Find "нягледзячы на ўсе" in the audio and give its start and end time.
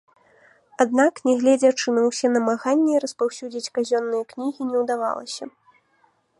1.29-2.27